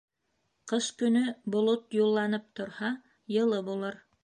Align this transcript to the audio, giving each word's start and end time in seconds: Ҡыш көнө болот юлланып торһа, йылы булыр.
Ҡыш 0.71 0.87
көнө 1.01 1.21
болот 1.57 1.85
юлланып 1.99 2.49
торһа, 2.61 2.93
йылы 3.39 3.63
булыр. 3.71 4.03